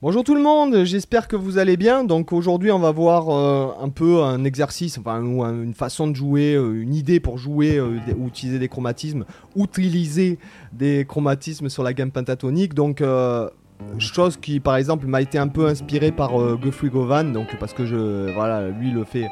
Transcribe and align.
Bonjour 0.00 0.22
tout 0.22 0.36
le 0.36 0.42
monde, 0.42 0.84
j'espère 0.84 1.26
que 1.26 1.34
vous 1.34 1.58
allez 1.58 1.76
bien. 1.76 2.04
Donc 2.04 2.32
aujourd'hui 2.32 2.70
on 2.70 2.78
va 2.78 2.92
voir 2.92 3.30
euh, 3.30 3.84
un 3.84 3.88
peu 3.88 4.22
un 4.22 4.44
exercice, 4.44 4.96
enfin 4.96 5.20
ou 5.24 5.42
un- 5.42 5.60
une 5.64 5.74
façon 5.74 6.06
de 6.06 6.14
jouer, 6.14 6.54
euh, 6.54 6.80
une 6.82 6.94
idée 6.94 7.18
pour 7.18 7.36
jouer 7.36 7.78
euh, 7.78 7.98
ou 8.16 8.28
utiliser 8.28 8.60
des 8.60 8.68
chromatismes, 8.68 9.24
utiliser 9.56 10.38
des 10.72 11.04
chromatismes 11.04 11.68
sur 11.68 11.82
la 11.82 11.92
gamme 11.94 12.12
pentatonique. 12.12 12.74
Donc 12.74 13.02
chose 13.98 14.36
qui 14.36 14.60
par 14.60 14.76
exemple 14.76 15.06
m'a 15.08 15.20
été 15.20 15.36
un 15.36 15.48
peu 15.48 15.66
inspiré 15.66 16.12
par 16.12 16.30
Guthrie 16.58 16.90
Govan, 16.90 17.32
donc 17.32 17.48
parce 17.58 17.72
que 17.72 17.84
je 17.84 18.32
voilà 18.34 18.68
lui 18.68 18.92
le 18.92 19.02
fait. 19.02 19.26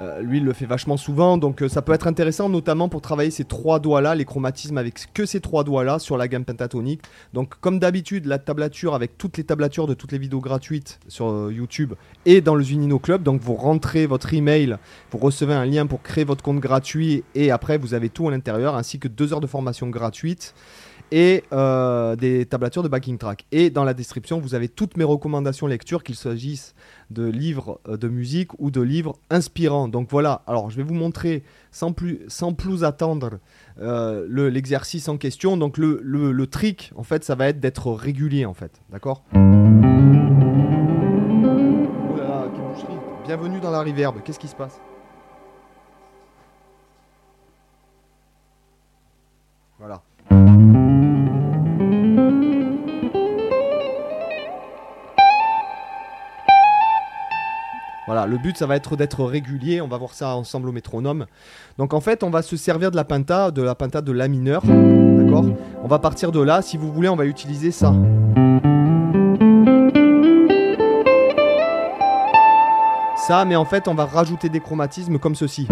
Euh, 0.00 0.20
lui, 0.22 0.38
il 0.38 0.44
le 0.44 0.52
fait 0.52 0.66
vachement 0.66 0.96
souvent, 0.96 1.36
donc 1.36 1.62
euh, 1.62 1.68
ça 1.68 1.82
peut 1.82 1.92
être 1.92 2.06
intéressant, 2.06 2.48
notamment 2.48 2.88
pour 2.88 3.02
travailler 3.02 3.30
ces 3.30 3.44
trois 3.44 3.78
doigts-là, 3.78 4.14
les 4.14 4.24
chromatismes 4.24 4.78
avec 4.78 5.12
que 5.12 5.26
ces 5.26 5.40
trois 5.40 5.64
doigts-là 5.64 5.98
sur 5.98 6.16
la 6.16 6.28
gamme 6.28 6.44
pentatonique. 6.44 7.02
Donc, 7.34 7.54
comme 7.60 7.78
d'habitude, 7.78 8.26
la 8.26 8.38
tablature 8.38 8.94
avec 8.94 9.18
toutes 9.18 9.36
les 9.36 9.44
tablatures 9.44 9.86
de 9.86 9.94
toutes 9.94 10.12
les 10.12 10.18
vidéos 10.18 10.40
gratuites 10.40 10.98
sur 11.08 11.30
euh, 11.30 11.52
YouTube 11.52 11.94
et 12.24 12.40
dans 12.40 12.54
le 12.54 12.62
Zunino 12.62 12.98
Club. 12.98 13.22
Donc, 13.22 13.40
vous 13.40 13.54
rentrez 13.54 14.06
votre 14.06 14.32
email, 14.32 14.78
vous 15.10 15.18
recevez 15.18 15.54
un 15.54 15.66
lien 15.66 15.86
pour 15.86 16.02
créer 16.02 16.24
votre 16.24 16.42
compte 16.42 16.60
gratuit 16.60 17.24
et 17.34 17.50
après, 17.50 17.76
vous 17.76 17.94
avez 17.94 18.08
tout 18.08 18.28
à 18.28 18.30
l'intérieur, 18.30 18.76
ainsi 18.76 18.98
que 18.98 19.08
deux 19.08 19.32
heures 19.32 19.40
de 19.40 19.46
formation 19.46 19.88
gratuite 19.88 20.54
et 21.12 21.44
euh, 21.52 22.16
des 22.16 22.46
tablatures 22.46 22.82
de 22.82 22.88
backing 22.88 23.18
track. 23.18 23.44
Et 23.52 23.68
dans 23.70 23.84
la 23.84 23.92
description, 23.94 24.40
vous 24.40 24.54
avez 24.54 24.66
toutes 24.68 24.96
mes 24.96 25.04
recommandations 25.04 25.66
lecture, 25.66 26.02
qu'il 26.02 26.16
s'agisse 26.16 26.74
de 27.10 27.26
livres 27.26 27.80
euh, 27.86 27.98
de 27.98 28.08
musique 28.08 28.58
ou 28.58 28.70
de 28.70 28.80
livres 28.80 29.16
inspirants. 29.30 29.88
Donc 29.88 30.08
voilà, 30.10 30.42
alors 30.46 30.70
je 30.70 30.76
vais 30.78 30.82
vous 30.82 30.94
montrer 30.94 31.44
sans 31.70 31.92
plus, 31.92 32.26
attendre 32.82 33.38
euh, 33.80 34.26
le- 34.28 34.48
l'exercice 34.48 35.08
en 35.08 35.18
question. 35.18 35.56
Donc 35.58 35.76
le, 35.76 36.00
trick, 36.46 36.92
en 36.96 37.02
fait, 37.02 37.22
ça 37.24 37.34
va 37.34 37.48
être 37.48 37.60
d'être 37.60 37.92
régulier, 37.92 38.46
en 38.46 38.54
fait. 38.54 38.72
D'accord? 38.90 39.22
Bienvenue 43.24 43.60
dans 43.60 43.70
la 43.70 43.82
reverb. 43.82 44.16
Qu'est-ce 44.24 44.38
qui 44.38 44.48
se 44.48 44.56
passe? 44.56 44.80
Voilà. 49.78 50.02
Le 58.32 58.38
but 58.38 58.56
ça 58.56 58.64
va 58.64 58.76
être 58.76 58.96
d'être 58.96 59.22
régulier, 59.24 59.82
on 59.82 59.88
va 59.88 59.98
voir 59.98 60.14
ça 60.14 60.34
ensemble 60.34 60.70
au 60.70 60.72
métronome. 60.72 61.26
Donc 61.76 61.92
en 61.92 62.00
fait, 62.00 62.22
on 62.22 62.30
va 62.30 62.40
se 62.40 62.56
servir 62.56 62.90
de 62.90 62.96
la 62.96 63.04
penta, 63.04 63.50
de 63.50 63.60
la 63.60 63.74
penta 63.74 64.00
de 64.00 64.10
la 64.10 64.26
mineur, 64.26 64.62
d'accord? 64.64 65.44
On 65.84 65.86
va 65.86 65.98
partir 65.98 66.32
de 66.32 66.40
là, 66.40 66.62
si 66.62 66.78
vous 66.78 66.90
voulez, 66.90 67.10
on 67.10 67.16
va 67.16 67.26
utiliser 67.26 67.70
ça. 67.70 67.92
Ça, 73.18 73.44
mais 73.44 73.54
en 73.54 73.66
fait, 73.66 73.86
on 73.86 73.94
va 73.94 74.06
rajouter 74.06 74.48
des 74.48 74.60
chromatismes 74.60 75.18
comme 75.18 75.34
ceci. 75.34 75.68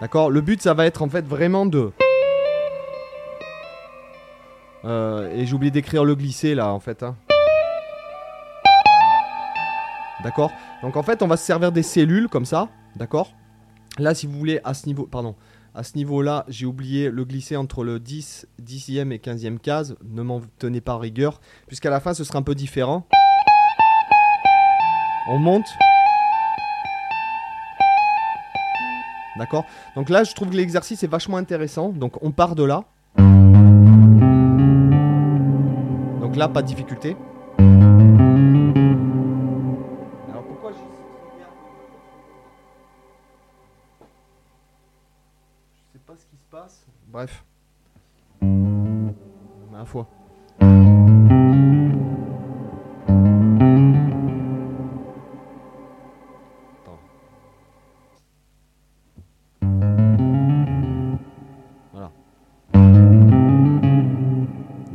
D'accord? 0.00 0.30
Le 0.30 0.40
but, 0.40 0.62
ça 0.62 0.74
va 0.74 0.86
être 0.86 1.02
en 1.02 1.08
fait 1.08 1.26
vraiment 1.26 1.66
de. 1.66 1.92
Euh, 5.10 5.30
et 5.34 5.44
j'ai 5.46 5.54
oublié 5.54 5.70
d'écrire 5.70 6.04
le 6.04 6.14
glisser 6.14 6.54
là 6.54 6.68
en 6.72 6.78
fait. 6.80 7.02
hein. 7.02 7.16
D'accord? 10.22 10.52
Donc 10.82 10.96
en 10.96 11.02
fait, 11.02 11.22
on 11.22 11.26
va 11.26 11.36
se 11.36 11.44
servir 11.44 11.72
des 11.72 11.82
cellules 11.82 12.28
comme 12.28 12.44
ça. 12.44 12.68
D'accord? 12.96 13.32
Là, 13.98 14.14
si 14.14 14.26
vous 14.26 14.38
voulez, 14.38 14.60
à 14.64 14.74
ce 14.74 14.86
niveau. 14.86 15.06
Pardon. 15.06 15.34
À 15.74 15.82
ce 15.84 15.96
niveau-là, 15.96 16.44
j'ai 16.48 16.66
oublié 16.66 17.10
le 17.10 17.24
glisser 17.24 17.56
entre 17.56 17.84
le 17.84 18.00
10, 18.00 18.46
10e 18.62 19.12
et 19.12 19.18
15e 19.18 19.58
case. 19.58 19.96
Ne 20.04 20.22
m'en 20.22 20.40
tenez 20.58 20.80
pas 20.80 20.98
rigueur. 20.98 21.40
Puisqu'à 21.68 21.90
la 21.90 22.00
fin, 22.00 22.12
ce 22.12 22.24
sera 22.24 22.38
un 22.38 22.42
peu 22.42 22.54
différent. 22.54 23.06
On 25.28 25.38
monte. 25.38 25.66
D'accord? 29.36 29.64
Donc 29.96 30.10
là, 30.10 30.24
je 30.24 30.34
trouve 30.34 30.50
que 30.50 30.56
l'exercice 30.56 31.02
est 31.02 31.06
vachement 31.06 31.36
intéressant. 31.36 31.90
Donc 31.90 32.22
on 32.22 32.30
part 32.30 32.54
de 32.56 32.64
là. 32.64 32.84
Donc 36.30 36.36
là, 36.36 36.48
pas 36.48 36.62
de 36.62 36.68
difficulté. 36.68 37.16
Alors 37.58 37.64
pourquoi 40.46 40.70
je... 40.70 40.76
Je 45.74 45.80
sais 45.92 45.98
pas 46.06 46.14
ce 46.16 46.24
qui 46.26 46.36
se 46.36 46.44
passe? 46.48 46.86
Bref. 47.08 47.44
Ma 49.72 49.84
foi. 49.84 50.06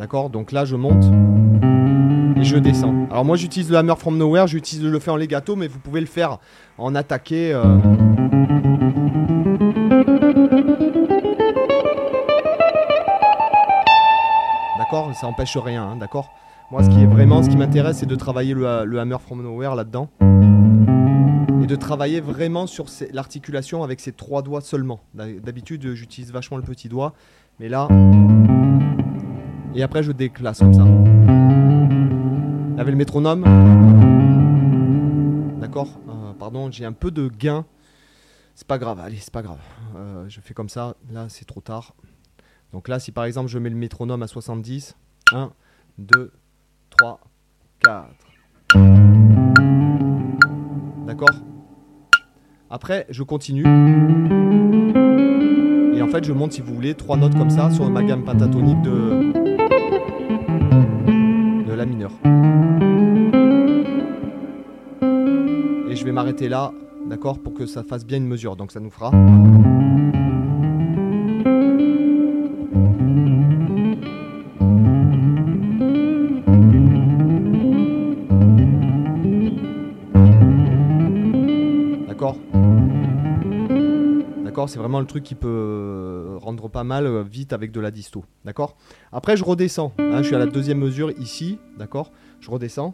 D'accord? 0.06 0.30
Donc 0.30 0.52
là, 0.52 0.66
je 0.66 0.76
monte 0.76 1.04
et 2.38 2.44
je 2.44 2.58
descends. 2.58 2.94
Alors 3.10 3.26
moi, 3.26 3.38
j'utilise 3.38 3.72
le 3.72 3.78
Hammer 3.78 3.96
from 3.98 4.20
Nowhere, 4.20 4.46
j'utilise 4.46 4.86
le 4.86 5.00
fait 5.00 5.10
en 5.10 5.16
legato, 5.16 5.56
mais 5.56 5.66
vous 5.68 5.80
pouvez 5.80 6.00
le 6.00 6.06
faire 6.06 6.38
en 6.78 6.94
attaqué. 6.94 7.52
euh. 7.52 7.64
D'accord? 14.78 15.14
Ça 15.16 15.28
empêche 15.28 15.58
rien, 15.58 15.84
hein, 15.84 15.96
d'accord? 15.96 16.32
Moi, 16.72 16.84
ce 16.84 16.90
qui 16.90 17.02
est 17.02 17.06
vraiment, 17.06 17.44
ce 17.44 17.50
qui 17.50 17.58
m'intéresse, 17.58 17.98
c'est 17.98 18.06
de 18.06 18.16
travailler 18.16 18.54
le, 18.54 18.86
le 18.86 19.00
Hammer 19.00 19.18
from 19.20 19.42
Nowhere 19.42 19.76
là-dedans. 19.76 20.10
Et 20.22 21.68
de 21.68 21.76
travailler 21.76 22.20
vraiment 22.22 22.68
sur 22.68 22.86
l'articulation 23.12 23.84
avec 23.84 24.00
ces 24.00 24.12
trois 24.12 24.42
doigts 24.42 24.62
seulement. 24.62 25.00
D'hab- 25.16 25.40
D'habitude, 25.42 25.94
j'utilise 25.94 26.32
vachement 26.32 26.58
le 26.58 26.64
petit 26.64 26.90
doigt. 26.90 27.14
Mais 27.60 27.70
là... 27.70 27.88
Et 29.76 29.84
après, 29.84 30.04
je 30.04 30.12
déclasse 30.12 30.60
comme 30.60 30.74
ça. 30.74 30.84
Avec 32.82 32.92
le 32.92 32.96
métronome. 32.98 33.44
D'accord 35.60 36.00
Euh, 36.08 36.34
Pardon, 36.40 36.70
j'ai 36.72 36.86
un 36.86 36.94
peu 36.94 37.12
de 37.12 37.28
gain. 37.28 37.66
C'est 38.56 38.68
pas 38.68 38.78
grave, 38.78 39.00
allez, 39.00 39.18
c'est 39.18 39.34
pas 39.34 39.42
grave. 39.42 39.60
Euh, 39.98 40.26
je 40.30 40.40
fais 40.40 40.54
comme 40.54 40.70
ça. 40.70 40.96
Là, 41.12 41.26
c'est 41.28 41.46
trop 41.46 41.60
tard. 41.62 41.94
Donc 42.72 42.88
là, 42.88 43.00
si 43.00 43.12
par 43.12 43.26
exemple, 43.26 43.50
je 43.50 43.60
mets 43.60 43.70
le 43.70 43.76
métronome 43.76 44.24
à 44.24 44.28
70. 44.28 44.96
1, 45.34 45.52
2, 45.98 46.32
3, 46.92 47.20
4. 47.84 48.06
D'accord 51.06 51.30
Après, 52.70 53.06
je 53.10 53.24
continue. 53.24 53.64
Et 55.96 56.02
en 56.02 56.08
fait, 56.08 56.24
je 56.24 56.32
monte, 56.34 56.52
si 56.54 56.62
vous 56.62 56.74
voulez, 56.74 56.94
trois 56.94 57.18
notes 57.18 57.36
comme 57.38 57.50
ça 57.50 57.72
sur 57.72 57.90
ma 57.90 58.04
gamme 58.04 58.24
pentatonique 58.24 58.82
de 58.82 59.34
Et 65.90 65.96
je 65.96 66.04
vais 66.04 66.12
m'arrêter 66.12 66.50
là, 66.50 66.72
d'accord, 67.08 67.40
pour 67.40 67.54
que 67.54 67.66
ça 67.66 67.84
fasse 67.84 68.06
bien 68.06 68.18
une 68.18 68.28
mesure. 68.28 68.56
Donc 68.56 68.72
ça 68.72 68.80
nous 68.80 68.90
fera. 68.90 69.12
D'accord 82.08 82.38
D'accord, 84.56 84.70
c'est 84.70 84.80
vraiment 84.80 85.02
le 85.02 85.06
truc 85.06 85.26
qui 85.26 85.36
peut 85.36 86.38
rendre 86.38 86.70
pas 86.70 86.86
mal 86.86 87.06
euh, 87.06 87.24
vite 87.24 87.52
avec 87.52 87.74
de 87.74 87.82
la 87.82 87.92
disto. 87.92 88.24
D'accord? 88.46 88.78
Après, 89.12 89.36
je 89.36 89.44
redescends. 89.44 89.92
hein, 90.00 90.20
je 90.20 90.28
suis 90.28 90.36
à 90.36 90.40
la 90.40 90.46
deuxième 90.46 90.78
mesure 90.78 91.12
ici. 91.20 91.60
D'accord? 91.78 92.14
Je 92.40 92.50
redescends. 92.50 92.94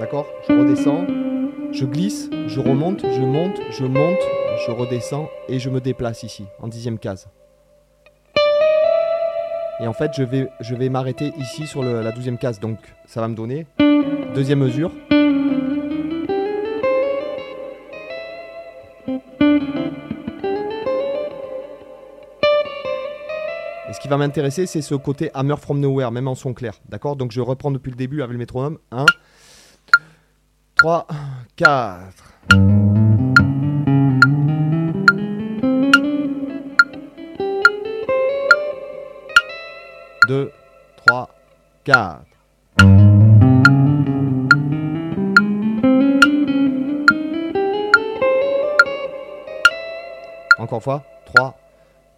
D'accord? 0.00 0.26
Je 0.48 0.54
redescends. 0.54 1.06
Je 1.70 1.84
glisse. 1.84 2.30
Je 2.48 2.58
remonte. 2.58 3.02
Je 3.02 3.20
monte. 3.20 3.60
Je 3.70 3.84
monte. 3.84 4.18
Je 4.66 4.72
redescends. 4.72 5.28
Et 5.48 5.60
je 5.60 5.70
me 5.70 5.80
déplace 5.80 6.24
ici, 6.24 6.44
en 6.58 6.66
dixième 6.66 6.98
case. 6.98 7.28
Et 9.78 9.86
en 9.86 9.92
fait, 9.92 10.10
je 10.16 10.24
vais, 10.24 10.48
je 10.58 10.74
vais 10.74 10.88
m'arrêter 10.88 11.30
ici 11.38 11.68
sur 11.68 11.84
la 11.84 12.10
douzième 12.10 12.38
case. 12.38 12.58
Donc, 12.58 12.78
ça 13.06 13.20
va 13.20 13.28
me 13.28 13.36
donner. 13.36 13.68
Deuxième 14.34 14.58
mesure. 14.58 14.90
va 24.12 24.18
m'intéresser, 24.18 24.66
c'est 24.66 24.82
ce 24.82 24.94
côté 24.94 25.30
Hammer 25.32 25.56
from 25.56 25.80
Nowhere, 25.80 26.10
même 26.10 26.28
en 26.28 26.34
son 26.34 26.52
clair. 26.52 26.74
D'accord? 26.88 27.16
Donc 27.16 27.32
je 27.32 27.40
reprends 27.40 27.70
depuis 27.70 27.90
le 27.90 27.96
début 27.96 28.20
avec 28.20 28.32
le 28.32 28.38
métronome. 28.38 28.78
1, 28.90 29.06
3, 30.76 31.06
4. 31.56 32.02
Deux, 40.28 40.52
trois, 40.96 41.28
quatre. 41.84 42.26
Encore 50.58 50.78
une 50.78 50.82
fois, 50.82 51.02
trois, 51.26 51.58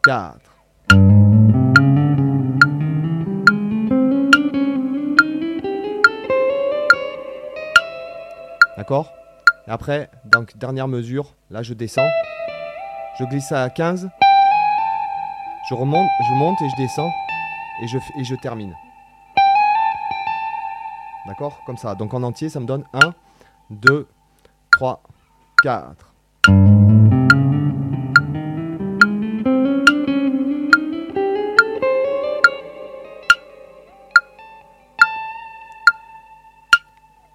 quatre. 0.03 0.54
D'accord? 8.85 9.11
Après, 9.67 10.11
donc 10.27 10.59
dernière 10.59 10.89
mesure, 10.89 11.33
là 11.51 11.63
je 11.63 11.73
descends. 11.73 12.07
Je 13.19 13.25
glisse 13.25 13.51
à 13.51 13.71
15. 13.71 14.11
Je 15.71 15.75
remonte, 15.75 16.07
je 16.29 16.35
monte 16.35 16.61
et 16.61 16.69
je 16.69 16.77
descends. 16.77 17.11
Et 17.81 17.89
je, 17.89 17.97
et 17.97 18.25
je 18.25 18.35
termine. 18.35 18.77
D'accord? 21.27 21.63
Comme 21.65 21.79
ça. 21.79 21.95
Donc 21.95 22.13
en 22.13 22.23
entier, 22.23 22.51
ça 22.51 22.61
me 22.61 22.67
donne 22.67 22.85
1, 22.93 23.15
2, 23.71 24.07
3, 24.73 25.03
4. 25.63 26.13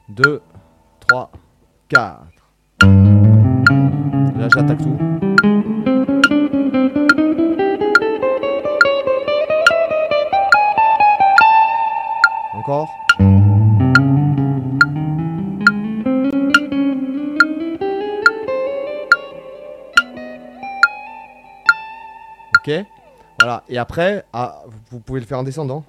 Deux, 0.10 0.44
trois, 1.10 1.32
quatre. 1.90 2.22
Là, 2.82 4.48
j'attaque 4.54 4.78
tout. 4.78 4.98
Encore. 12.54 12.88
Ok. 22.60 22.72
Voilà. 23.40 23.64
Et 23.68 23.78
après, 23.78 24.26
ah, 24.32 24.62
vous 24.92 25.00
pouvez 25.00 25.20
le 25.20 25.26
faire 25.26 25.40
en 25.40 25.44
descendant. 25.44 25.84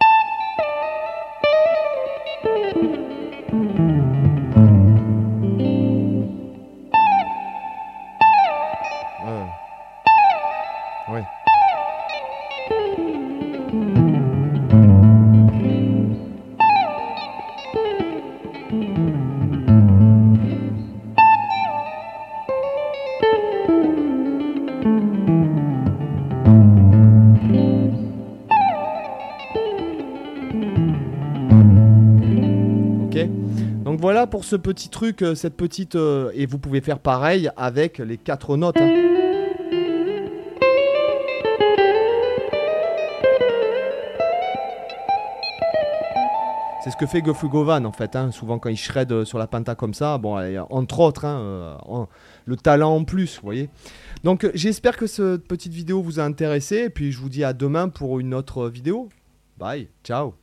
Euh. 9.26 9.44
Oui. 11.08 11.20
Pour 34.30 34.44
ce 34.44 34.56
petit 34.56 34.88
truc, 34.88 35.22
euh, 35.22 35.34
cette 35.34 35.56
petite 35.56 35.96
euh, 35.96 36.30
et 36.34 36.46
vous 36.46 36.58
pouvez 36.58 36.80
faire 36.80 36.98
pareil 36.98 37.50
avec 37.56 37.98
les 37.98 38.16
quatre 38.16 38.56
notes. 38.56 38.76
hein. 38.78 39.06
C'est 46.82 46.90
ce 46.90 46.96
que 46.96 47.04
fait 47.04 47.22
Geoffrey 47.22 47.48
Govan 47.48 47.84
en 47.84 47.92
fait. 47.92 48.16
hein. 48.16 48.30
Souvent 48.30 48.58
quand 48.58 48.70
il 48.70 48.76
shred 48.76 49.12
euh, 49.12 49.24
sur 49.26 49.38
la 49.38 49.46
penta 49.46 49.74
comme 49.74 49.92
ça, 49.92 50.16
bon, 50.16 50.38
entre 50.70 51.00
autres, 51.00 51.26
hein, 51.26 52.08
le 52.46 52.56
talent 52.56 52.96
en 52.96 53.04
plus, 53.04 53.36
vous 53.36 53.42
voyez. 53.44 53.68
Donc 54.24 54.48
j'espère 54.54 54.96
que 54.96 55.06
cette 55.06 55.46
petite 55.46 55.72
vidéo 55.74 56.00
vous 56.02 56.20
a 56.20 56.22
intéressé 56.22 56.84
et 56.84 56.90
puis 56.90 57.12
je 57.12 57.18
vous 57.18 57.28
dis 57.28 57.44
à 57.44 57.52
demain 57.52 57.88
pour 57.90 58.18
une 58.18 58.32
autre 58.32 58.68
vidéo. 58.68 59.10
Bye, 59.58 59.88
ciao. 60.04 60.39